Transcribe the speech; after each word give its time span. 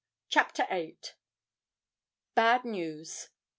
CHAPTER 0.29 0.65
VIII. 0.71 0.97
BAD 2.33 2.65
NEWS. 2.65 3.29